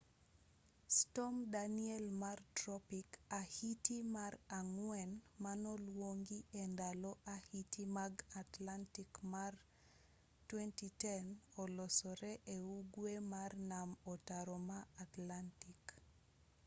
[0.99, 3.07] storm danielle mar tropik
[3.41, 5.09] ahiti mar ang'wen
[5.43, 9.45] manoluongi e ndalo ahiti mag atlantic ma
[10.49, 15.79] 2010 olosore e ugwe mar nam ataro ma atlantic